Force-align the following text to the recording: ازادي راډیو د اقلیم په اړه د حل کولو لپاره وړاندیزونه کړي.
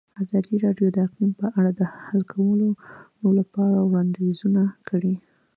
ازادي 0.23 0.55
راډیو 0.65 0.87
د 0.93 0.97
اقلیم 1.07 1.31
په 1.41 1.47
اړه 1.57 1.71
د 1.79 1.81
حل 2.01 2.21
کولو 2.33 2.69
لپاره 3.39 3.77
وړاندیزونه 3.81 4.63
کړي. 4.89 5.15